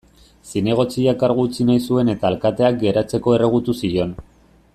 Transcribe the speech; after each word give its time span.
Zinegotziak 0.51 1.19
kargu 1.23 1.45
utzi 1.49 1.67
nahi 1.69 1.83
zuen 1.89 2.11
eta 2.15 2.31
alkateak 2.33 2.83
geratzeko 2.87 3.37
erregutu 3.39 3.81
zion. 3.83 4.21